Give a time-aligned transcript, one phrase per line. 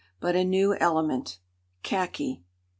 [0.19, 1.37] But a new element
[1.83, 2.43] khaki.